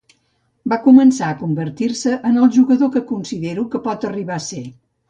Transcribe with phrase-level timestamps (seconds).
[0.73, 4.69] Va començar a convertir-se en el jugador que considero que pot arribar a ser.